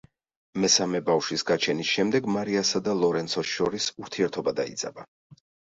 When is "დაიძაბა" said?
4.63-5.11